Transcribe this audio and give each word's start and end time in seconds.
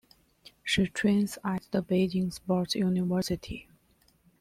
She 0.63 0.87
trains 0.87 1.37
at 1.43 1.67
the 1.71 1.83
Beijing 1.83 2.33
Sports 2.33 2.73
University. 2.73 3.67